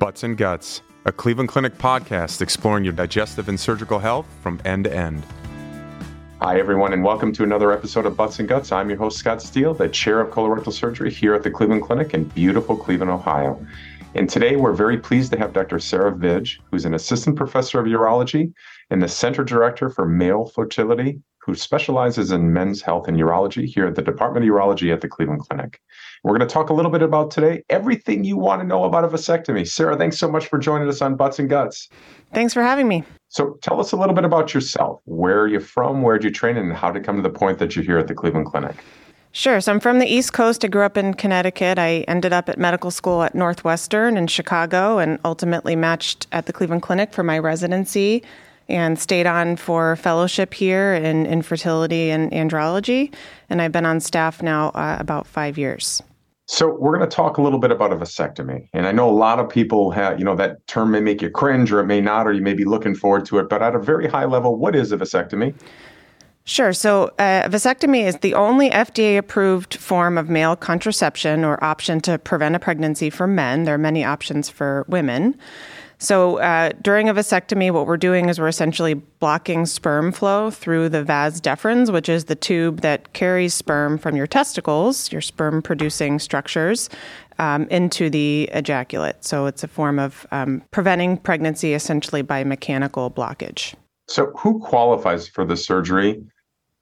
Butts 0.00 0.22
and 0.22 0.34
Guts, 0.34 0.80
a 1.04 1.12
Cleveland 1.12 1.50
Clinic 1.50 1.76
podcast 1.76 2.40
exploring 2.40 2.84
your 2.84 2.94
digestive 2.94 3.50
and 3.50 3.60
surgical 3.60 3.98
health 3.98 4.26
from 4.40 4.58
end 4.64 4.84
to 4.84 4.96
end. 4.96 5.22
Hi, 6.40 6.58
everyone, 6.58 6.94
and 6.94 7.04
welcome 7.04 7.34
to 7.34 7.42
another 7.42 7.70
episode 7.70 8.06
of 8.06 8.16
Butts 8.16 8.38
and 8.38 8.48
Guts. 8.48 8.72
I'm 8.72 8.88
your 8.88 8.96
host, 8.96 9.18
Scott 9.18 9.42
Steele, 9.42 9.74
the 9.74 9.90
chair 9.90 10.18
of 10.20 10.32
colorectal 10.32 10.72
surgery 10.72 11.10
here 11.10 11.34
at 11.34 11.42
the 11.42 11.50
Cleveland 11.50 11.82
Clinic 11.82 12.14
in 12.14 12.24
beautiful 12.24 12.78
Cleveland, 12.78 13.10
Ohio. 13.10 13.62
And 14.14 14.28
today 14.28 14.56
we're 14.56 14.72
very 14.72 14.98
pleased 14.98 15.30
to 15.32 15.38
have 15.38 15.52
Dr. 15.52 15.78
Sarah 15.78 16.12
Vij, 16.12 16.58
who's 16.70 16.84
an 16.84 16.94
assistant 16.94 17.36
professor 17.36 17.78
of 17.78 17.86
urology 17.86 18.52
and 18.90 19.00
the 19.00 19.06
center 19.06 19.44
director 19.44 19.88
for 19.88 20.04
male 20.04 20.46
fertility, 20.46 21.20
who 21.38 21.54
specializes 21.54 22.32
in 22.32 22.52
men's 22.52 22.82
health 22.82 23.06
and 23.06 23.16
urology 23.16 23.66
here 23.66 23.86
at 23.86 23.94
the 23.94 24.02
Department 24.02 24.44
of 24.44 24.52
Urology 24.52 24.92
at 24.92 25.00
the 25.00 25.08
Cleveland 25.08 25.42
Clinic. 25.42 25.80
We're 26.24 26.36
going 26.36 26.46
to 26.46 26.52
talk 26.52 26.70
a 26.70 26.74
little 26.74 26.90
bit 26.90 27.02
about 27.02 27.30
today 27.30 27.62
everything 27.70 28.24
you 28.24 28.36
want 28.36 28.60
to 28.60 28.66
know 28.66 28.82
about 28.82 29.04
a 29.04 29.08
vasectomy. 29.08 29.66
Sarah, 29.66 29.96
thanks 29.96 30.18
so 30.18 30.30
much 30.30 30.48
for 30.48 30.58
joining 30.58 30.88
us 30.88 31.00
on 31.00 31.14
Butts 31.14 31.38
and 31.38 31.48
Guts. 31.48 31.88
Thanks 32.34 32.52
for 32.52 32.62
having 32.62 32.88
me. 32.88 33.04
So, 33.28 33.58
tell 33.62 33.78
us 33.78 33.92
a 33.92 33.96
little 33.96 34.14
bit 34.14 34.24
about 34.24 34.52
yourself. 34.52 35.00
Where 35.04 35.40
are 35.40 35.48
you 35.48 35.60
from? 35.60 36.02
Where 36.02 36.18
did 36.18 36.24
you 36.24 36.30
train? 36.32 36.56
And 36.56 36.72
how 36.72 36.90
did 36.90 37.00
you 37.00 37.04
come 37.04 37.16
to 37.16 37.22
the 37.22 37.30
point 37.30 37.58
that 37.60 37.76
you're 37.76 37.84
here 37.84 37.98
at 37.98 38.08
the 38.08 38.14
Cleveland 38.14 38.46
Clinic? 38.46 38.74
Sure. 39.32 39.60
So 39.60 39.72
I'm 39.72 39.80
from 39.80 40.00
the 40.00 40.06
East 40.06 40.32
Coast. 40.32 40.64
I 40.64 40.68
grew 40.68 40.82
up 40.82 40.96
in 40.96 41.14
Connecticut. 41.14 41.78
I 41.78 42.04
ended 42.08 42.32
up 42.32 42.48
at 42.48 42.58
medical 42.58 42.90
school 42.90 43.22
at 43.22 43.34
Northwestern 43.34 44.16
in 44.16 44.26
Chicago 44.26 44.98
and 44.98 45.20
ultimately 45.24 45.76
matched 45.76 46.26
at 46.32 46.46
the 46.46 46.52
Cleveland 46.52 46.82
Clinic 46.82 47.12
for 47.12 47.22
my 47.22 47.38
residency 47.38 48.24
and 48.68 48.98
stayed 48.98 49.26
on 49.26 49.56
for 49.56 49.96
fellowship 49.96 50.52
here 50.52 50.94
in 50.94 51.26
infertility 51.26 52.10
and 52.10 52.30
andrology. 52.32 53.12
And 53.48 53.62
I've 53.62 53.72
been 53.72 53.86
on 53.86 54.00
staff 54.00 54.42
now 54.42 54.70
uh, 54.70 54.96
about 54.98 55.26
five 55.26 55.56
years. 55.56 56.02
So 56.46 56.68
we're 56.68 56.96
going 56.96 57.08
to 57.08 57.14
talk 57.14 57.38
a 57.38 57.42
little 57.42 57.60
bit 57.60 57.70
about 57.70 57.92
a 57.92 57.96
vasectomy. 57.96 58.68
And 58.72 58.84
I 58.84 58.90
know 58.90 59.08
a 59.08 59.12
lot 59.12 59.38
of 59.38 59.48
people 59.48 59.92
have, 59.92 60.18
you 60.18 60.24
know, 60.24 60.34
that 60.34 60.66
term 60.66 60.90
may 60.90 61.00
make 61.00 61.22
you 61.22 61.30
cringe 61.30 61.70
or 61.70 61.78
it 61.78 61.86
may 61.86 62.00
not, 62.00 62.26
or 62.26 62.32
you 62.32 62.42
may 62.42 62.54
be 62.54 62.64
looking 62.64 62.96
forward 62.96 63.24
to 63.26 63.38
it. 63.38 63.48
But 63.48 63.62
at 63.62 63.76
a 63.76 63.78
very 63.78 64.08
high 64.08 64.24
level, 64.24 64.56
what 64.56 64.74
is 64.74 64.90
a 64.90 64.96
vasectomy? 64.96 65.54
Sure. 66.50 66.72
So, 66.72 67.12
uh, 67.20 67.48
vasectomy 67.48 68.02
is 68.08 68.16
the 68.16 68.34
only 68.34 68.70
FDA 68.70 69.16
approved 69.16 69.76
form 69.76 70.18
of 70.18 70.28
male 70.28 70.56
contraception 70.56 71.44
or 71.44 71.62
option 71.62 72.00
to 72.00 72.18
prevent 72.18 72.56
a 72.56 72.58
pregnancy 72.58 73.08
for 73.08 73.28
men. 73.28 73.62
There 73.62 73.76
are 73.76 73.78
many 73.78 74.04
options 74.04 74.50
for 74.50 74.84
women. 74.88 75.38
So, 75.98 76.38
uh, 76.38 76.70
during 76.82 77.08
a 77.08 77.14
vasectomy, 77.14 77.70
what 77.70 77.86
we're 77.86 77.96
doing 77.96 78.28
is 78.28 78.40
we're 78.40 78.48
essentially 78.48 78.94
blocking 78.94 79.64
sperm 79.64 80.10
flow 80.10 80.50
through 80.50 80.88
the 80.88 81.04
vas 81.04 81.40
deferens, 81.40 81.92
which 81.92 82.08
is 82.08 82.24
the 82.24 82.34
tube 82.34 82.80
that 82.80 83.12
carries 83.12 83.54
sperm 83.54 83.96
from 83.96 84.16
your 84.16 84.26
testicles, 84.26 85.12
your 85.12 85.20
sperm 85.20 85.62
producing 85.62 86.18
structures, 86.18 86.90
um, 87.38 87.68
into 87.68 88.10
the 88.10 88.50
ejaculate. 88.52 89.24
So, 89.24 89.46
it's 89.46 89.62
a 89.62 89.68
form 89.68 90.00
of 90.00 90.26
um, 90.32 90.64
preventing 90.72 91.16
pregnancy 91.16 91.74
essentially 91.74 92.22
by 92.22 92.42
mechanical 92.42 93.08
blockage. 93.08 93.74
So, 94.08 94.32
who 94.36 94.58
qualifies 94.58 95.28
for 95.28 95.44
the 95.44 95.56
surgery? 95.56 96.20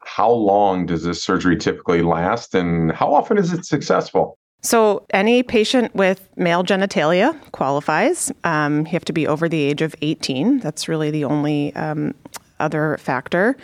How 0.08 0.30
long 0.30 0.86
does 0.86 1.04
this 1.04 1.22
surgery 1.22 1.56
typically 1.56 2.02
last, 2.02 2.54
and 2.54 2.90
how 2.92 3.12
often 3.12 3.36
is 3.36 3.52
it 3.52 3.66
successful? 3.66 4.38
So, 4.62 5.06
any 5.10 5.42
patient 5.42 5.94
with 5.94 6.28
male 6.36 6.64
genitalia 6.64 7.38
qualifies. 7.52 8.32
Um, 8.42 8.80
you 8.80 8.92
have 8.92 9.04
to 9.04 9.12
be 9.12 9.26
over 9.26 9.48
the 9.48 9.62
age 9.62 9.82
of 9.82 9.94
18. 10.02 10.60
That's 10.60 10.88
really 10.88 11.10
the 11.10 11.24
only 11.24 11.74
um, 11.76 12.14
other 12.60 12.96
factor. 12.98 13.56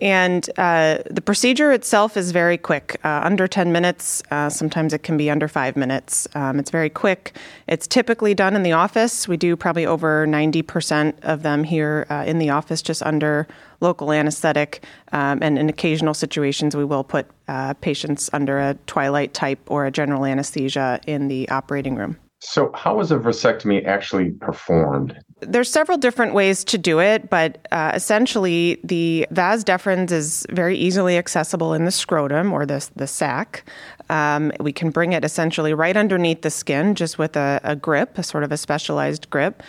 And 0.00 0.48
uh, 0.58 0.98
the 1.10 1.20
procedure 1.20 1.72
itself 1.72 2.16
is 2.16 2.30
very 2.30 2.56
quick, 2.56 3.00
uh, 3.04 3.20
under 3.24 3.48
10 3.48 3.72
minutes. 3.72 4.22
Uh, 4.30 4.48
sometimes 4.48 4.92
it 4.92 5.02
can 5.02 5.16
be 5.16 5.28
under 5.30 5.48
five 5.48 5.76
minutes. 5.76 6.28
Um, 6.34 6.58
it's 6.58 6.70
very 6.70 6.90
quick. 6.90 7.36
It's 7.66 7.86
typically 7.86 8.34
done 8.34 8.54
in 8.54 8.62
the 8.62 8.72
office. 8.72 9.26
We 9.26 9.36
do 9.36 9.56
probably 9.56 9.86
over 9.86 10.26
90% 10.26 11.14
of 11.22 11.42
them 11.42 11.64
here 11.64 12.06
uh, 12.10 12.24
in 12.26 12.38
the 12.38 12.50
office, 12.50 12.80
just 12.80 13.02
under 13.02 13.48
local 13.80 14.12
anesthetic. 14.12 14.84
Um, 15.12 15.40
and 15.42 15.58
in 15.58 15.68
occasional 15.68 16.14
situations, 16.14 16.76
we 16.76 16.84
will 16.84 17.04
put 17.04 17.26
uh, 17.48 17.74
patients 17.74 18.30
under 18.32 18.58
a 18.58 18.74
twilight 18.86 19.34
type 19.34 19.58
or 19.66 19.86
a 19.86 19.90
general 19.90 20.24
anesthesia 20.24 21.00
in 21.06 21.28
the 21.28 21.48
operating 21.48 21.96
room. 21.96 22.16
So, 22.40 22.70
how 22.74 23.00
is 23.00 23.10
a 23.10 23.18
vasectomy 23.18 23.84
actually 23.84 24.30
performed? 24.30 25.18
There's 25.40 25.70
several 25.70 25.98
different 25.98 26.34
ways 26.34 26.64
to 26.64 26.78
do 26.78 26.98
it, 27.00 27.30
but 27.30 27.66
uh, 27.70 27.92
essentially, 27.94 28.80
the 28.82 29.26
vas 29.30 29.64
deferens 29.64 30.10
is 30.10 30.46
very 30.50 30.76
easily 30.76 31.16
accessible 31.16 31.74
in 31.74 31.84
the 31.84 31.92
scrotum 31.92 32.52
or 32.52 32.66
the, 32.66 32.88
the 32.96 33.06
sac. 33.06 33.64
Um, 34.10 34.52
we 34.58 34.72
can 34.72 34.90
bring 34.90 35.12
it 35.12 35.24
essentially 35.24 35.74
right 35.74 35.96
underneath 35.96 36.42
the 36.42 36.50
skin 36.50 36.94
just 36.94 37.18
with 37.18 37.36
a, 37.36 37.60
a 37.62 37.76
grip, 37.76 38.18
a 38.18 38.22
sort 38.22 38.42
of 38.42 38.50
a 38.50 38.56
specialized 38.56 39.30
grip. 39.30 39.62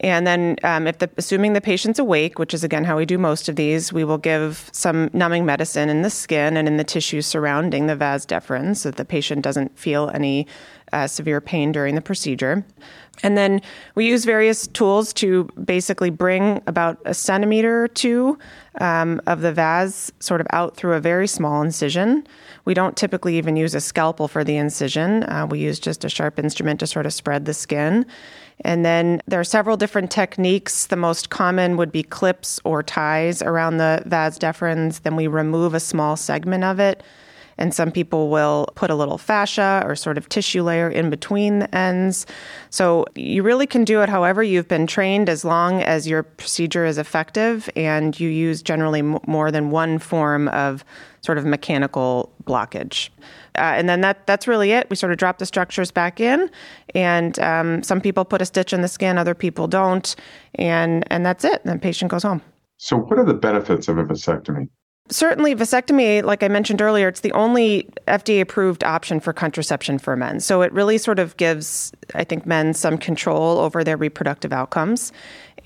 And 0.00 0.26
then, 0.26 0.56
um, 0.62 0.86
if 0.86 0.98
the, 0.98 1.10
assuming 1.18 1.52
the 1.52 1.60
patient's 1.60 1.98
awake, 1.98 2.38
which 2.38 2.54
is 2.54 2.64
again 2.64 2.84
how 2.84 2.96
we 2.96 3.04
do 3.04 3.18
most 3.18 3.50
of 3.50 3.56
these, 3.56 3.92
we 3.92 4.02
will 4.02 4.18
give 4.18 4.70
some 4.72 5.10
numbing 5.12 5.44
medicine 5.44 5.90
in 5.90 6.00
the 6.02 6.08
skin 6.08 6.56
and 6.56 6.66
in 6.66 6.78
the 6.78 6.84
tissues 6.84 7.26
surrounding 7.26 7.86
the 7.86 7.96
vas 7.96 8.24
deferens 8.24 8.78
so 8.78 8.90
that 8.90 8.96
the 8.96 9.04
patient 9.04 9.42
doesn't 9.42 9.78
feel 9.78 10.10
any 10.14 10.46
uh, 10.92 11.06
severe 11.06 11.40
pain 11.40 11.70
during 11.70 11.94
the 11.94 12.00
procedure. 12.00 12.64
And 13.22 13.36
then 13.36 13.60
we 13.94 14.06
use 14.06 14.24
various 14.24 14.66
tools 14.66 15.12
to 15.14 15.44
basically 15.62 16.10
bring 16.10 16.62
about 16.66 16.98
a 17.04 17.12
centimeter 17.12 17.84
or 17.84 17.88
two 17.88 18.38
um, 18.80 19.20
of 19.26 19.42
the 19.42 19.52
vas 19.52 20.12
sort 20.20 20.40
of 20.40 20.46
out 20.50 20.76
through 20.76 20.94
a 20.94 21.00
very 21.00 21.26
small 21.26 21.62
incision. 21.62 22.26
We 22.64 22.74
don't 22.74 22.96
typically 22.96 23.36
even 23.36 23.56
use 23.56 23.74
a 23.74 23.80
scalpel 23.80 24.28
for 24.28 24.42
the 24.42 24.56
incision. 24.56 25.24
Uh, 25.24 25.46
we 25.46 25.58
use 25.58 25.78
just 25.78 26.04
a 26.04 26.08
sharp 26.08 26.38
instrument 26.38 26.80
to 26.80 26.86
sort 26.86 27.06
of 27.06 27.12
spread 27.12 27.44
the 27.44 27.54
skin. 27.54 28.06
And 28.62 28.84
then 28.84 29.22
there 29.26 29.40
are 29.40 29.44
several 29.44 29.76
different 29.76 30.10
techniques. 30.10 30.86
The 30.86 30.96
most 30.96 31.30
common 31.30 31.76
would 31.76 31.92
be 31.92 32.02
clips 32.02 32.60
or 32.64 32.82
ties 32.82 33.42
around 33.42 33.78
the 33.78 34.02
vas 34.06 34.38
deferens. 34.38 35.02
Then 35.02 35.16
we 35.16 35.26
remove 35.26 35.74
a 35.74 35.80
small 35.80 36.16
segment 36.16 36.64
of 36.64 36.78
it. 36.78 37.02
And 37.60 37.74
some 37.74 37.92
people 37.92 38.28
will 38.30 38.68
put 38.74 38.90
a 38.90 38.94
little 38.94 39.18
fascia 39.18 39.82
or 39.84 39.94
sort 39.94 40.18
of 40.18 40.28
tissue 40.28 40.62
layer 40.62 40.88
in 40.88 41.10
between 41.10 41.60
the 41.60 41.74
ends. 41.74 42.26
So 42.70 43.04
you 43.14 43.42
really 43.42 43.66
can 43.66 43.84
do 43.84 44.00
it 44.02 44.08
however 44.08 44.42
you've 44.42 44.66
been 44.66 44.86
trained 44.86 45.28
as 45.28 45.44
long 45.44 45.82
as 45.82 46.08
your 46.08 46.22
procedure 46.22 46.84
is 46.84 46.98
effective 46.98 47.70
and 47.76 48.18
you 48.18 48.28
use 48.28 48.62
generally 48.62 49.02
more 49.02 49.50
than 49.50 49.70
one 49.70 49.98
form 49.98 50.48
of 50.48 50.84
sort 51.20 51.38
of 51.38 51.44
mechanical 51.44 52.32
blockage. 52.44 53.10
Uh, 53.56 53.74
and 53.76 53.88
then 53.88 54.00
that 54.00 54.26
that's 54.26 54.48
really 54.48 54.72
it. 54.72 54.88
We 54.90 54.96
sort 54.96 55.12
of 55.12 55.18
drop 55.18 55.38
the 55.38 55.46
structures 55.46 55.90
back 55.90 56.20
in, 56.20 56.50
and 56.94 57.38
um, 57.40 57.82
some 57.82 58.00
people 58.00 58.24
put 58.24 58.40
a 58.40 58.46
stitch 58.46 58.72
in 58.72 58.80
the 58.80 58.88
skin, 58.88 59.18
other 59.18 59.34
people 59.34 59.66
don't, 59.66 60.14
and 60.54 61.04
and 61.12 61.26
that's 61.26 61.44
it. 61.44 61.60
And 61.64 61.74
the 61.74 61.78
patient 61.78 62.10
goes 62.10 62.22
home. 62.22 62.40
So, 62.78 62.96
what 62.96 63.18
are 63.18 63.24
the 63.24 63.34
benefits 63.34 63.88
of 63.88 63.98
a 63.98 64.04
vasectomy? 64.04 64.68
Certainly, 65.10 65.56
vasectomy, 65.56 66.22
like 66.22 66.44
I 66.44 66.48
mentioned 66.48 66.80
earlier, 66.80 67.08
it's 67.08 67.20
the 67.20 67.32
only 67.32 67.88
FDA 68.06 68.40
approved 68.40 68.84
option 68.84 69.18
for 69.18 69.32
contraception 69.32 69.98
for 69.98 70.14
men. 70.14 70.38
So 70.38 70.62
it 70.62 70.72
really 70.72 70.98
sort 70.98 71.18
of 71.18 71.36
gives, 71.36 71.90
I 72.14 72.22
think, 72.22 72.46
men 72.46 72.74
some 72.74 72.96
control 72.96 73.58
over 73.58 73.82
their 73.82 73.96
reproductive 73.96 74.52
outcomes. 74.52 75.12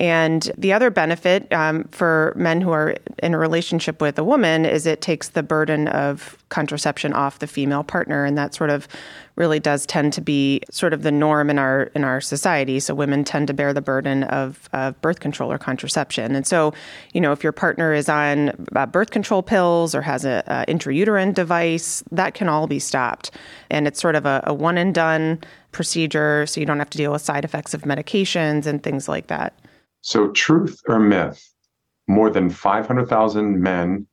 And 0.00 0.50
the 0.58 0.72
other 0.72 0.90
benefit 0.90 1.52
um, 1.52 1.84
for 1.84 2.32
men 2.36 2.60
who 2.60 2.70
are 2.72 2.96
in 3.22 3.34
a 3.34 3.38
relationship 3.38 4.00
with 4.00 4.18
a 4.18 4.24
woman 4.24 4.64
is 4.64 4.86
it 4.86 5.00
takes 5.00 5.28
the 5.28 5.42
burden 5.42 5.88
of 5.88 6.36
contraception 6.48 7.12
off 7.12 7.38
the 7.38 7.46
female 7.46 7.84
partner, 7.84 8.24
and 8.24 8.36
that 8.36 8.54
sort 8.54 8.70
of 8.70 8.88
really 9.36 9.58
does 9.58 9.86
tend 9.86 10.12
to 10.12 10.20
be 10.20 10.60
sort 10.70 10.92
of 10.92 11.02
the 11.02 11.10
norm 11.10 11.50
in 11.50 11.58
our 11.58 11.84
in 11.94 12.04
our 12.04 12.20
society. 12.20 12.80
So 12.80 12.94
women 12.94 13.24
tend 13.24 13.48
to 13.48 13.54
bear 13.54 13.72
the 13.72 13.82
burden 13.82 14.24
of, 14.24 14.68
of 14.72 15.00
birth 15.00 15.20
control 15.20 15.50
or 15.50 15.58
contraception, 15.58 16.34
and 16.34 16.46
so 16.46 16.72
you 17.12 17.20
know 17.20 17.32
if 17.32 17.42
your 17.42 17.52
partner 17.52 17.92
is 17.92 18.08
on 18.08 18.52
uh, 18.74 18.86
birth 18.86 19.10
control 19.10 19.42
pills 19.42 19.94
or 19.94 20.02
has 20.02 20.24
a, 20.24 20.42
a, 20.46 20.72
intrauterine 20.72 21.34
device, 21.34 22.02
that 22.10 22.34
can 22.34 22.48
all 22.48 22.66
be 22.66 22.78
stopped, 22.78 23.30
and 23.70 23.86
it's 23.86 24.00
sort 24.00 24.16
of 24.16 24.26
a, 24.26 24.42
a 24.46 24.54
one 24.54 24.78
and 24.78 24.94
done 24.94 25.40
procedure, 25.72 26.46
so 26.46 26.60
you 26.60 26.66
don't 26.66 26.78
have 26.78 26.90
to 26.90 26.98
deal 26.98 27.12
with 27.12 27.22
side 27.22 27.44
effects 27.44 27.74
of 27.74 27.82
medications 27.82 28.66
and 28.66 28.82
things 28.82 29.08
like 29.08 29.26
that. 29.26 29.52
So, 30.04 30.30
truth 30.32 30.80
or 30.86 31.00
myth? 31.00 31.42
More 32.06 32.28
than 32.28 32.50
500,000 32.50 33.58
men 33.58 34.06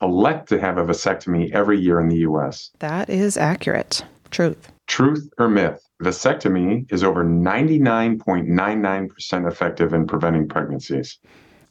elect 0.00 0.48
to 0.48 0.58
have 0.58 0.78
a 0.78 0.84
vasectomy 0.84 1.52
every 1.52 1.78
year 1.78 2.00
in 2.00 2.08
the 2.08 2.20
US. 2.20 2.70
That 2.78 3.10
is 3.10 3.36
accurate. 3.36 4.02
Truth. 4.30 4.72
Truth 4.86 5.28
or 5.38 5.48
myth? 5.48 5.86
Vasectomy 6.02 6.90
is 6.90 7.04
over 7.04 7.22
99.99% 7.22 9.46
effective 9.46 9.92
in 9.92 10.06
preventing 10.06 10.48
pregnancies. 10.48 11.18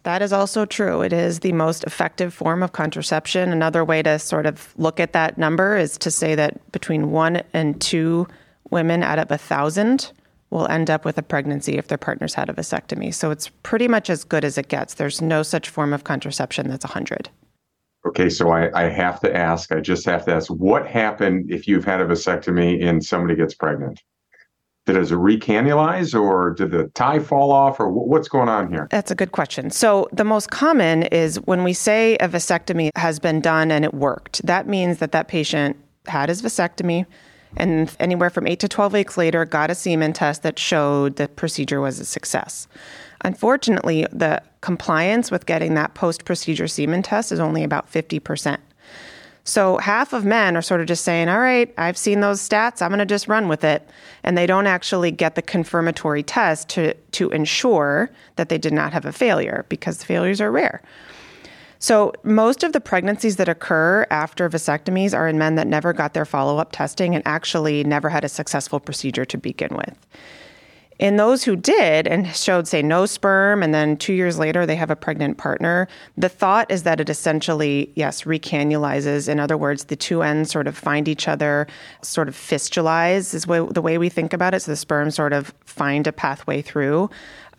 That 0.04 0.22
is 0.22 0.32
also 0.32 0.66
true. 0.66 1.02
It 1.02 1.12
is 1.12 1.40
the 1.40 1.54
most 1.54 1.84
effective 1.86 2.32
form 2.32 2.62
of 2.62 2.74
contraception. 2.74 3.52
Another 3.52 3.84
way 3.84 4.04
to 4.04 4.20
sort 4.20 4.46
of 4.46 4.72
look 4.78 5.00
at 5.00 5.14
that 5.14 5.40
number 5.40 5.76
is 5.76 5.98
to 5.98 6.12
say 6.12 6.36
that 6.36 6.72
between 6.72 7.10
one 7.10 7.42
and 7.54 7.82
two 7.82 8.28
women 8.70 9.02
out 9.02 9.18
of 9.18 9.32
a 9.32 9.40
thousand 9.40 10.12
will 10.54 10.68
end 10.68 10.90
up 10.90 11.04
with 11.04 11.18
a 11.18 11.24
pregnancy 11.24 11.78
if 11.78 11.88
their 11.88 11.98
partner's 11.98 12.36
had 12.36 12.50
a 12.50 12.54
vasectomy. 12.54 13.14
So 13.14 13.32
it's 13.32 13.50
pretty 13.64 13.88
much 13.88 14.10
as 14.10 14.24
good 14.24 14.46
as 14.46 14.58
it 14.58 14.68
gets. 14.68 14.94
There's 14.94 15.22
no 15.22 15.44
such 15.44 15.68
form 15.68 15.94
of 15.94 16.04
contraception 16.04 16.70
that's 16.70 16.86
100. 16.86 17.30
Okay, 18.06 18.30
so 18.30 18.52
I, 18.52 18.86
I 18.86 18.90
have 18.90 19.20
to 19.22 19.36
ask, 19.36 19.72
I 19.72 19.80
just 19.80 20.06
have 20.06 20.26
to 20.26 20.36
ask, 20.36 20.50
what 20.50 20.86
happened 20.86 21.52
if 21.52 21.68
you've 21.68 21.86
had 21.86 22.02
a 22.02 22.06
vasectomy 22.06 22.86
and 22.86 23.04
somebody 23.04 23.36
gets 23.36 23.56
pregnant? 23.56 24.02
Did 24.86 24.98
it 24.98 25.08
recannularize 25.08 26.14
or 26.14 26.54
did 26.54 26.72
the 26.72 26.90
tie 26.94 27.20
fall 27.20 27.52
off 27.52 27.80
or 27.80 27.90
what's 27.90 28.28
going 28.28 28.50
on 28.50 28.70
here? 28.70 28.90
That's 28.92 29.12
a 29.12 29.16
good 29.16 29.32
question. 29.32 29.72
So, 29.72 30.10
the 30.12 30.26
most 30.26 30.52
common 30.52 31.04
is 31.04 31.38
when 31.46 31.64
we 31.64 31.72
say 31.72 32.16
a 32.16 32.28
vasectomy 32.28 32.90
has 32.98 33.18
been 33.18 33.40
done 33.40 33.72
and 33.72 33.86
it 33.86 33.94
worked, 33.94 34.46
that 34.46 34.68
means 34.68 34.98
that 34.98 35.14
that 35.14 35.30
patient 35.30 35.78
had 36.06 36.28
his 36.28 36.42
vasectomy 36.42 37.06
and 37.56 37.96
anywhere 38.00 38.30
from 38.30 38.48
8 38.48 38.60
to 38.60 38.68
12 38.68 38.94
weeks 38.94 39.18
later 39.18 39.46
got 39.46 39.70
a 39.70 39.76
semen 39.76 40.14
test 40.14 40.44
that 40.44 40.60
showed 40.60 41.16
the 41.18 41.28
procedure 41.28 41.82
was 41.82 42.00
a 42.00 42.06
success. 42.06 42.68
Unfortunately, 43.22 44.06
the 44.12 44.42
compliance 44.62 45.32
with 45.32 45.46
getting 45.46 45.76
that 45.76 45.94
post 45.94 46.26
procedure 46.26 46.68
semen 46.68 47.04
test 47.04 47.32
is 47.32 47.40
only 47.40 47.64
about 47.64 47.92
50%. 47.92 48.58
So 49.46 49.78
half 49.78 50.14
of 50.14 50.24
men 50.24 50.56
are 50.56 50.62
sort 50.62 50.80
of 50.80 50.88
just 50.88 51.04
saying, 51.04 51.28
all 51.28 51.40
right, 51.40 51.74
I've 51.78 51.98
seen 51.98 52.22
those 52.22 52.48
stats, 52.48 52.82
I'm 52.82 52.90
going 52.90 53.00
to 53.00 53.06
just 53.06 53.28
run 53.28 53.50
with 53.50 53.64
it. 53.64 53.88
And 54.24 54.38
they 54.38 54.46
don't 54.46 54.68
actually 54.68 55.12
get 55.12 55.36
the 55.36 55.42
confirmatory 55.42 56.24
test 56.24 56.70
to, 56.70 56.94
to 56.94 57.30
ensure 57.32 58.10
that 58.38 58.48
they 58.48 58.58
did 58.58 58.72
not 58.72 58.94
have 58.94 59.06
a 59.06 59.12
failure 59.12 59.66
because 59.68 60.02
failures 60.04 60.40
are 60.40 60.52
rare. 60.52 60.82
So, 61.84 62.14
most 62.24 62.64
of 62.64 62.72
the 62.72 62.80
pregnancies 62.80 63.36
that 63.36 63.50
occur 63.50 64.08
after 64.10 64.50
vasectomies 64.50 65.14
are 65.14 65.28
in 65.28 65.38
men 65.38 65.56
that 65.56 65.68
never 65.68 65.92
got 65.92 66.14
their 66.14 66.24
follow 66.24 66.58
up 66.58 66.72
testing 66.72 67.14
and 67.14 67.22
actually 67.28 67.84
never 67.84 68.08
had 68.08 68.24
a 68.24 68.30
successful 68.30 68.80
procedure 68.80 69.26
to 69.26 69.38
begin 69.38 69.76
with. 69.76 70.08
In 70.98 71.18
those 71.18 71.44
who 71.44 71.58
did 71.58 72.08
and 72.08 72.34
showed, 72.34 72.70
say, 72.70 72.82
no 72.82 73.06
sperm, 73.06 73.62
and 73.62 73.74
then 73.74 73.98
two 73.98 74.14
years 74.14 74.40
later 74.40 74.66
they 74.66 74.78
have 74.78 74.92
a 74.92 74.96
pregnant 74.96 75.38
partner, 75.38 75.90
the 76.16 76.30
thought 76.30 76.72
is 76.72 76.84
that 76.84 77.02
it 77.02 77.10
essentially, 77.10 77.92
yes, 77.96 78.22
recanalizes. 78.22 79.28
In 79.28 79.42
other 79.42 79.58
words, 79.58 79.84
the 79.84 79.98
two 79.98 80.24
ends 80.24 80.52
sort 80.52 80.68
of 80.68 80.78
find 80.78 81.10
each 81.10 81.28
other, 81.28 81.68
sort 82.02 82.30
of 82.30 82.36
fistulize, 82.38 83.34
is 83.34 83.44
the 83.44 83.82
way 83.82 83.98
we 83.98 84.08
think 84.08 84.32
about 84.32 84.54
it. 84.54 84.62
So 84.62 84.72
the 84.72 84.78
sperm 84.78 85.12
sort 85.12 85.34
of 85.34 85.54
find 85.66 86.08
a 86.08 86.14
pathway 86.14 86.62
through. 86.62 87.10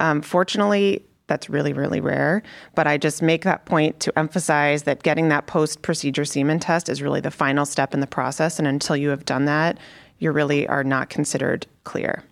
Um, 0.01 0.23
fortunately, 0.23 1.05
that's 1.27 1.49
really, 1.49 1.73
really 1.73 2.01
rare. 2.01 2.43
But 2.75 2.87
I 2.87 2.99
just 2.99 3.23
make 3.23 3.45
that 3.45 3.65
point 3.65 4.01
to 4.01 4.19
emphasize 4.19 4.83
that 4.83 5.03
getting 5.03 5.29
that 5.29 5.47
post 5.47 5.83
procedure 5.83 6.25
semen 6.25 6.61
test 6.61 6.89
is 6.89 7.03
really 7.03 7.21
the 7.21 7.31
final 7.31 7.65
step 7.65 7.95
in 7.95 8.01
the 8.01 8.07
process. 8.07 8.59
And 8.59 8.69
until 8.69 8.97
you 8.97 9.09
have 9.09 9.25
done 9.25 9.47
that, 9.47 9.79
you 10.19 10.31
really 10.33 10.67
are 10.69 10.85
not 10.85 11.09
considered 11.09 11.67
clear. 11.85 12.25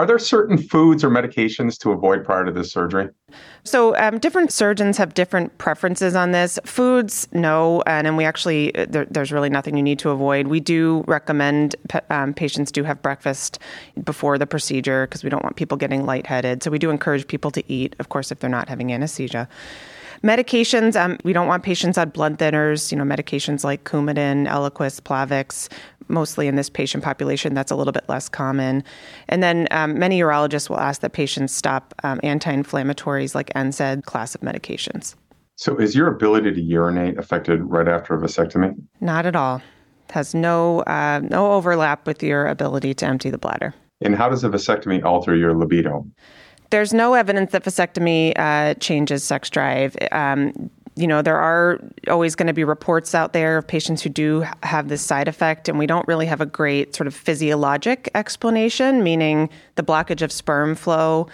Are 0.00 0.06
there 0.06 0.18
certain 0.18 0.56
foods 0.56 1.04
or 1.04 1.10
medications 1.10 1.78
to 1.80 1.90
avoid 1.90 2.24
prior 2.24 2.46
to 2.46 2.50
this 2.50 2.72
surgery? 2.72 3.10
So, 3.64 3.94
um, 3.98 4.18
different 4.18 4.50
surgeons 4.50 4.96
have 4.96 5.12
different 5.12 5.58
preferences 5.58 6.14
on 6.14 6.30
this. 6.30 6.58
Foods, 6.64 7.28
no, 7.32 7.82
and, 7.82 8.06
and 8.06 8.16
we 8.16 8.24
actually 8.24 8.74
uh, 8.76 8.86
there, 8.88 9.04
there's 9.10 9.30
really 9.30 9.50
nothing 9.50 9.76
you 9.76 9.82
need 9.82 9.98
to 9.98 10.08
avoid. 10.08 10.46
We 10.46 10.58
do 10.58 11.04
recommend 11.06 11.76
um, 12.08 12.32
patients 12.32 12.72
do 12.72 12.82
have 12.82 13.02
breakfast 13.02 13.58
before 14.02 14.38
the 14.38 14.46
procedure 14.46 15.06
because 15.06 15.22
we 15.22 15.28
don't 15.28 15.44
want 15.44 15.56
people 15.56 15.76
getting 15.76 16.06
lightheaded. 16.06 16.62
So 16.62 16.70
we 16.70 16.78
do 16.78 16.88
encourage 16.88 17.26
people 17.28 17.50
to 17.50 17.62
eat, 17.70 17.94
of 17.98 18.08
course, 18.08 18.32
if 18.32 18.38
they're 18.38 18.48
not 18.48 18.70
having 18.70 18.94
anesthesia. 18.94 19.50
Medications, 20.24 20.96
um, 21.02 21.18
we 21.24 21.34
don't 21.34 21.46
want 21.46 21.62
patients 21.62 21.96
on 21.96 22.10
blood 22.10 22.38
thinners, 22.38 22.90
you 22.92 22.96
know, 22.96 23.04
medications 23.04 23.64
like 23.64 23.84
Coumadin, 23.84 24.46
Eliquis, 24.46 25.00
Plavix, 25.00 25.68
mostly 26.10 26.48
in 26.48 26.56
this 26.56 26.68
patient 26.68 27.04
population. 27.04 27.54
That's 27.54 27.70
a 27.70 27.76
little 27.76 27.92
bit 27.92 28.04
less 28.08 28.28
common. 28.28 28.84
And 29.28 29.42
then 29.42 29.68
um, 29.70 29.98
many 29.98 30.20
urologists 30.20 30.68
will 30.68 30.80
ask 30.80 31.00
that 31.00 31.12
patients 31.12 31.54
stop 31.54 31.94
um, 32.02 32.20
anti 32.22 32.52
inflammatories 32.52 33.34
like 33.34 33.50
NSAID 33.54 34.04
class 34.04 34.34
of 34.34 34.40
medications. 34.40 35.14
So, 35.56 35.76
is 35.76 35.94
your 35.94 36.08
ability 36.08 36.52
to 36.52 36.60
urinate 36.60 37.18
affected 37.18 37.62
right 37.62 37.86
after 37.86 38.14
a 38.14 38.18
vasectomy? 38.18 38.74
Not 39.00 39.26
at 39.26 39.36
all. 39.36 39.60
It 40.08 40.12
has 40.12 40.34
no 40.34 40.80
uh, 40.80 41.20
no 41.22 41.52
overlap 41.52 42.06
with 42.06 42.22
your 42.22 42.46
ability 42.46 42.94
to 42.94 43.06
empty 43.06 43.30
the 43.30 43.38
bladder. 43.38 43.74
And 44.00 44.16
how 44.16 44.28
does 44.28 44.42
a 44.42 44.48
vasectomy 44.48 45.04
alter 45.04 45.36
your 45.36 45.54
libido? 45.54 46.06
There's 46.70 46.94
no 46.94 47.14
evidence 47.14 47.52
that 47.52 47.64
vasectomy 47.64 48.32
uh, 48.36 48.74
changes 48.74 49.24
sex 49.24 49.50
drive. 49.50 49.96
Um, 50.12 50.70
you 50.96 51.06
know, 51.06 51.22
there 51.22 51.38
are 51.38 51.80
always 52.08 52.34
going 52.34 52.48
to 52.48 52.52
be 52.52 52.64
reports 52.64 53.14
out 53.14 53.32
there 53.32 53.58
of 53.58 53.66
patients 53.66 54.02
who 54.02 54.08
do 54.08 54.44
have 54.62 54.88
this 54.88 55.02
side 55.02 55.28
effect, 55.28 55.68
and 55.68 55.78
we 55.78 55.86
don't 55.86 56.06
really 56.08 56.26
have 56.26 56.40
a 56.40 56.46
great 56.46 56.94
sort 56.94 57.06
of 57.06 57.14
physiologic 57.14 58.10
explanation, 58.14 59.02
meaning 59.02 59.48
the 59.76 59.82
blockage 59.82 60.22
of 60.22 60.32
sperm 60.32 60.74
flow 60.74 61.28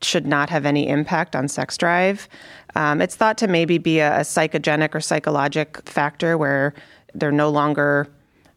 should 0.00 0.26
not 0.26 0.50
have 0.50 0.66
any 0.66 0.88
impact 0.88 1.36
on 1.36 1.46
sex 1.46 1.76
drive. 1.76 2.28
Um, 2.74 3.00
it's 3.00 3.14
thought 3.14 3.38
to 3.38 3.46
maybe 3.46 3.78
be 3.78 4.00
a, 4.00 4.18
a 4.18 4.20
psychogenic 4.20 4.94
or 4.94 5.00
psychologic 5.00 5.88
factor 5.88 6.36
where 6.36 6.74
they're 7.14 7.30
no 7.30 7.50
longer 7.50 8.08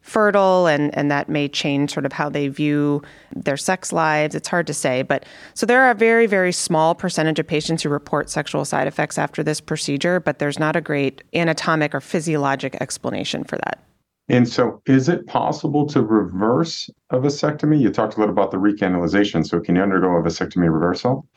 fertile 0.06 0.68
and, 0.68 0.96
and 0.96 1.10
that 1.10 1.28
may 1.28 1.48
change 1.48 1.92
sort 1.92 2.06
of 2.06 2.12
how 2.12 2.28
they 2.28 2.46
view 2.46 3.02
their 3.34 3.56
sex 3.56 3.92
lives. 3.92 4.34
It's 4.34 4.46
hard 4.48 4.66
to 4.68 4.74
say. 4.74 5.02
But 5.02 5.26
so 5.54 5.66
there 5.66 5.82
are 5.82 5.90
a 5.90 5.94
very, 5.94 6.26
very 6.26 6.52
small 6.52 6.94
percentage 6.94 7.40
of 7.40 7.46
patients 7.46 7.82
who 7.82 7.88
report 7.88 8.30
sexual 8.30 8.64
side 8.64 8.86
effects 8.86 9.18
after 9.18 9.42
this 9.42 9.60
procedure, 9.60 10.20
but 10.20 10.38
there's 10.38 10.60
not 10.60 10.76
a 10.76 10.80
great 10.80 11.24
anatomic 11.34 11.94
or 11.94 12.00
physiologic 12.00 12.76
explanation 12.80 13.42
for 13.42 13.56
that. 13.56 13.82
And 14.28 14.48
so, 14.48 14.82
is 14.86 15.08
it 15.08 15.26
possible 15.26 15.86
to 15.86 16.02
reverse 16.02 16.90
a 17.10 17.18
vasectomy? 17.18 17.80
You 17.80 17.90
talked 17.90 18.16
a 18.16 18.18
little 18.18 18.32
about 18.32 18.50
the 18.50 18.56
recanalization. 18.56 19.46
So, 19.46 19.60
can 19.60 19.76
you 19.76 19.82
undergo 19.82 20.16
a 20.16 20.22
vasectomy 20.22 20.72
reversal? 20.72 21.28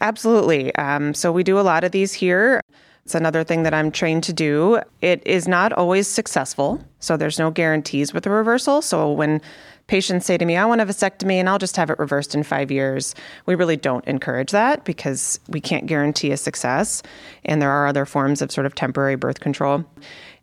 Absolutely. 0.00 0.74
Um, 0.76 1.12
so, 1.12 1.30
we 1.30 1.42
do 1.42 1.58
a 1.58 1.60
lot 1.60 1.84
of 1.84 1.92
these 1.92 2.14
here. 2.14 2.62
It's 3.08 3.14
another 3.14 3.42
thing 3.42 3.62
that 3.62 3.72
I'm 3.72 3.90
trained 3.90 4.22
to 4.24 4.34
do. 4.34 4.82
It 5.00 5.26
is 5.26 5.48
not 5.48 5.72
always 5.72 6.06
successful, 6.06 6.84
so 7.00 7.16
there's 7.16 7.38
no 7.38 7.50
guarantees 7.50 8.12
with 8.12 8.26
a 8.26 8.30
reversal. 8.30 8.82
So 8.82 9.10
when 9.10 9.40
patients 9.86 10.26
say 10.26 10.36
to 10.36 10.44
me, 10.44 10.58
I 10.58 10.66
want 10.66 10.82
a 10.82 10.84
vasectomy 10.84 11.36
and 11.36 11.48
I'll 11.48 11.56
just 11.56 11.78
have 11.78 11.88
it 11.88 11.98
reversed 11.98 12.34
in 12.34 12.42
five 12.42 12.70
years, 12.70 13.14
we 13.46 13.54
really 13.54 13.78
don't 13.78 14.06
encourage 14.06 14.50
that 14.50 14.84
because 14.84 15.40
we 15.48 15.58
can't 15.58 15.86
guarantee 15.86 16.32
a 16.32 16.36
success. 16.36 17.02
And 17.46 17.62
there 17.62 17.70
are 17.70 17.86
other 17.86 18.04
forms 18.04 18.42
of 18.42 18.52
sort 18.52 18.66
of 18.66 18.74
temporary 18.74 19.16
birth 19.16 19.40
control. 19.40 19.86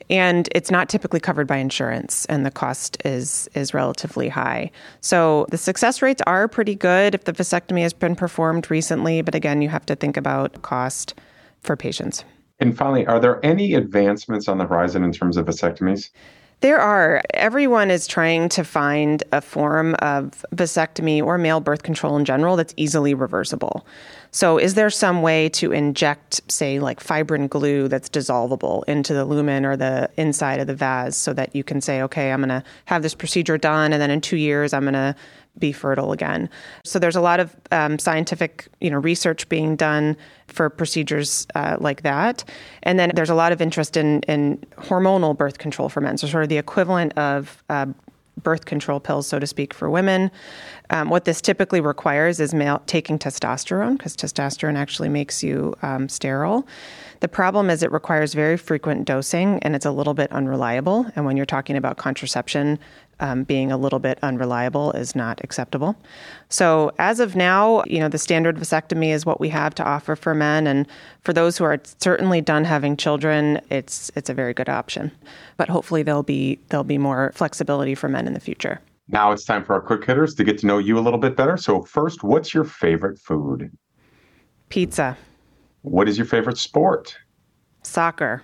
And 0.10 0.50
it's 0.56 0.72
not 0.72 0.90
typically 0.90 1.20
covered 1.20 1.46
by 1.46 1.58
insurance, 1.58 2.26
and 2.26 2.48
the 2.48 2.52
cost 2.52 2.98
is 3.06 3.48
is 3.54 3.76
relatively 3.76 4.28
high. 4.28 4.72
So 5.02 5.46
the 5.52 5.60
success 5.60 6.02
rates 6.02 6.24
are 6.26 6.48
pretty 6.48 6.74
good 6.74 7.14
if 7.14 7.26
the 7.26 7.34
vasectomy 7.34 7.84
has 7.84 7.94
been 7.94 8.16
performed 8.16 8.72
recently, 8.72 9.22
but 9.22 9.36
again, 9.36 9.62
you 9.62 9.70
have 9.70 9.86
to 9.86 9.96
think 9.96 10.18
about 10.18 10.64
cost 10.64 11.14
for 11.62 11.76
patients. 11.76 12.24
And 12.60 12.78
finally, 12.78 13.06
are 13.06 13.20
there 13.20 13.46
any 13.46 13.74
advancements 13.74 14.48
on 14.48 14.58
the 14.58 14.66
horizon 14.66 15.04
in 15.04 15.12
terms 15.12 15.38
of 15.38 15.46
vasectomies? 15.46 16.10
There 16.62 16.80
are. 16.80 17.22
Everyone 17.34 17.92
is 17.92 18.08
trying 18.08 18.50
to 18.50 18.64
find 18.64 19.24
a 19.34 19.42
form 19.42 19.96
of 19.96 20.46
vasectomy 20.56 21.22
or 21.22 21.38
male 21.38 21.60
birth 21.60 21.84
control 21.84 22.16
in 22.18 22.24
general 22.24 22.56
that's 22.56 22.74
easily 22.78 23.14
reversible. 23.14 23.86
So, 24.36 24.58
is 24.58 24.74
there 24.74 24.90
some 24.90 25.22
way 25.22 25.48
to 25.48 25.72
inject, 25.72 26.42
say, 26.52 26.80
like 26.80 27.00
fibrin 27.00 27.48
glue 27.48 27.88
that's 27.88 28.10
dissolvable 28.10 28.84
into 28.84 29.14
the 29.14 29.24
lumen 29.24 29.66
or 29.66 29.78
the 29.78 30.10
inside 30.18 30.60
of 30.60 30.68
the 30.68 30.76
vas 30.76 31.16
so 31.16 31.32
that 31.32 31.56
you 31.56 31.64
can 31.64 31.80
say, 31.80 32.02
okay, 32.02 32.34
I'm 32.34 32.42
going 32.42 32.50
to 32.50 32.62
have 32.84 33.02
this 33.02 33.16
procedure 33.16 33.58
done, 33.58 33.94
and 33.94 34.02
then 34.02 34.12
in 34.12 34.20
two 34.20 34.36
years, 34.36 34.74
I'm 34.74 34.82
going 34.82 34.94
to 34.94 35.16
be 35.58 35.72
fertile 35.72 36.12
again. 36.12 36.50
So 36.84 37.00
there's 37.00 37.16
a 37.16 37.22
lot 37.22 37.40
of 37.40 37.56
um, 37.72 37.98
scientific, 37.98 38.68
you 38.82 38.90
know, 38.90 38.98
research 38.98 39.48
being 39.48 39.78
done 39.78 40.18
for 40.48 40.70
procedures 40.70 41.48
uh, 41.56 41.78
like 41.80 42.02
that, 42.02 42.44
and 42.84 43.00
then 43.00 43.14
there's 43.16 43.30
a 43.30 43.36
lot 43.36 43.54
of 43.54 43.62
interest 43.62 43.96
in 43.96 44.20
in 44.24 44.58
hormonal 44.80 45.38
birth 45.38 45.60
control 45.60 45.88
for 45.88 46.02
men. 46.02 46.18
So 46.18 46.28
sort 46.28 46.44
of 46.44 46.50
the 46.50 46.58
equivalent 46.58 47.18
of 47.18 47.64
uh, 47.70 47.86
birth 48.42 48.66
control 48.66 49.00
pills, 49.00 49.28
so 49.28 49.40
to 49.40 49.48
speak, 49.48 49.74
for 49.74 49.90
women. 49.90 50.32
Um, 50.90 51.10
what 51.10 51.26
this 51.26 51.42
typically 51.42 51.82
requires 51.82 52.40
is 52.40 52.54
male 52.54 52.82
taking 52.86 53.18
testosterone 53.18 53.98
because 53.98 54.16
testosterone 54.16 54.76
actually 54.76 55.10
makes 55.10 55.44
you 55.44 55.74
um, 55.82 56.10
sterile. 56.10 56.68
The 57.22 57.28
problem 57.28 57.70
is 57.70 57.82
it 57.82 57.92
requires 57.92 58.34
very 58.34 58.58
frequent 58.58 59.06
dosing 59.06 59.60
and 59.60 59.76
it's 59.76 59.86
a 59.86 59.92
little 59.92 60.14
bit 60.14 60.32
unreliable. 60.32 61.06
And 61.16 61.26
when 61.26 61.38
you're 61.38 61.46
talking 61.46 61.78
about 61.78 61.98
contraception, 61.98 62.78
um, 63.20 63.44
being 63.44 63.72
a 63.72 63.78
little 63.78 64.00
bit 64.00 64.20
unreliable 64.22 64.92
is 64.92 65.16
not 65.16 65.44
acceptable. 65.44 65.96
So, 66.50 66.92
as 67.00 67.20
of 67.20 67.36
now, 67.36 67.84
you 67.86 68.00
know, 68.00 68.10
the 68.10 68.18
standard 68.18 68.58
vasectomy 68.58 69.10
is 69.10 69.26
what 69.26 69.40
we 69.40 69.50
have 69.50 69.74
to 69.76 69.84
offer 69.84 70.16
for 70.16 70.34
men, 70.34 70.68
and 70.68 70.88
for 71.22 71.34
those 71.34 71.58
who 71.58 71.64
are 71.64 71.80
certainly 72.00 72.42
done 72.42 72.66
having 72.66 72.98
children, 72.98 73.62
it's 73.70 74.12
it's 74.16 74.30
a 74.30 74.34
very 74.34 74.54
good 74.54 74.70
option. 74.70 75.12
But 75.58 75.70
hopefully, 75.70 76.04
there'll 76.04 76.24
be 76.24 76.60
there'll 76.70 76.84
be 76.84 76.98
more 76.98 77.32
flexibility 77.34 77.96
for 77.96 78.10
men 78.10 78.28
in 78.28 78.34
the 78.34 78.40
future. 78.40 78.80
Now 79.08 79.32
it's 79.32 79.46
time 79.46 79.64
for 79.64 79.74
our 79.74 79.82
quick 79.82 80.04
hitters 80.04 80.34
to 80.36 80.44
get 80.44 80.58
to 80.60 80.66
know 80.66 80.80
you 80.80 80.98
a 80.98 81.02
little 81.02 81.20
bit 81.20 81.36
better. 81.36 81.58
So, 81.58 81.84
first, 81.84 82.24
what's 82.24 82.54
your 82.54 82.64
favorite 82.64 83.20
food? 83.20 83.72
Pizza. 84.70 85.18
What 85.84 86.10
is 86.10 86.18
your 86.18 86.26
favorite 86.26 86.58
sport? 86.58 87.16
Soccer 87.84 88.42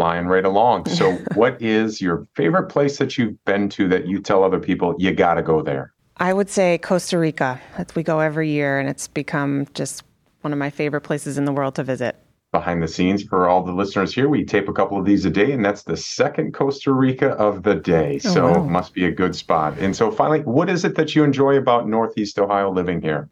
flying 0.00 0.28
right 0.28 0.46
along. 0.46 0.86
So, 0.86 1.12
what 1.34 1.60
is 1.60 2.00
your 2.00 2.26
favorite 2.34 2.70
place 2.70 2.96
that 2.96 3.18
you've 3.18 3.44
been 3.44 3.68
to 3.70 3.86
that 3.88 4.06
you 4.06 4.18
tell 4.22 4.42
other 4.42 4.58
people 4.58 4.94
you 4.98 5.12
got 5.12 5.34
to 5.34 5.42
go 5.42 5.60
there? 5.60 5.92
I 6.16 6.32
would 6.32 6.48
say 6.48 6.78
Costa 6.78 7.18
Rica. 7.18 7.60
We 7.94 8.02
go 8.02 8.18
every 8.18 8.48
year, 8.48 8.78
and 8.78 8.88
it's 8.88 9.08
become 9.08 9.66
just 9.74 10.02
one 10.40 10.54
of 10.54 10.58
my 10.58 10.70
favorite 10.70 11.02
places 11.02 11.36
in 11.36 11.44
the 11.44 11.52
world 11.52 11.74
to 11.74 11.84
visit. 11.84 12.16
behind 12.50 12.82
the 12.82 12.88
scenes 12.88 13.22
for 13.22 13.46
all 13.46 13.62
the 13.62 13.72
listeners 13.72 14.14
here. 14.14 14.28
We 14.28 14.42
tape 14.42 14.68
a 14.68 14.72
couple 14.72 14.98
of 14.98 15.04
these 15.04 15.26
a 15.26 15.30
day, 15.30 15.52
and 15.52 15.62
that's 15.62 15.82
the 15.82 15.98
second 15.98 16.54
Costa 16.54 16.92
Rica 16.92 17.32
of 17.32 17.62
the 17.62 17.74
day. 17.74 18.20
Oh, 18.24 18.34
so 18.34 18.50
wow. 18.52 18.64
must 18.64 18.94
be 18.94 19.04
a 19.04 19.10
good 19.10 19.36
spot. 19.36 19.78
And 19.78 19.94
so 19.94 20.10
finally, 20.10 20.40
what 20.40 20.70
is 20.70 20.82
it 20.82 20.94
that 20.94 21.14
you 21.14 21.24
enjoy 21.24 21.56
about 21.56 21.86
Northeast 21.86 22.38
Ohio 22.38 22.72
living 22.72 23.02
here? 23.02 23.28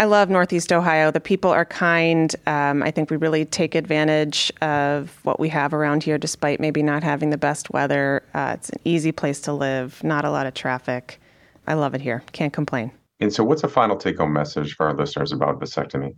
I 0.00 0.04
love 0.04 0.30
Northeast 0.30 0.72
Ohio. 0.72 1.10
The 1.10 1.20
people 1.20 1.50
are 1.50 1.64
kind. 1.64 2.34
Um, 2.46 2.84
I 2.84 2.92
think 2.92 3.10
we 3.10 3.16
really 3.16 3.44
take 3.44 3.74
advantage 3.74 4.52
of 4.62 5.18
what 5.24 5.40
we 5.40 5.48
have 5.48 5.74
around 5.74 6.04
here, 6.04 6.18
despite 6.18 6.60
maybe 6.60 6.84
not 6.84 7.02
having 7.02 7.30
the 7.30 7.38
best 7.38 7.70
weather. 7.70 8.22
Uh, 8.32 8.52
it's 8.56 8.70
an 8.70 8.78
easy 8.84 9.10
place 9.10 9.40
to 9.42 9.52
live, 9.52 10.02
not 10.04 10.24
a 10.24 10.30
lot 10.30 10.46
of 10.46 10.54
traffic. 10.54 11.20
I 11.66 11.74
love 11.74 11.94
it 11.94 12.00
here. 12.00 12.22
Can't 12.30 12.52
complain. 12.52 12.92
And 13.18 13.32
so, 13.32 13.42
what's 13.42 13.64
a 13.64 13.68
final 13.68 13.96
take 13.96 14.18
home 14.18 14.32
message 14.32 14.74
for 14.76 14.86
our 14.86 14.94
listeners 14.94 15.32
about 15.32 15.58
vasectomy? 15.58 16.14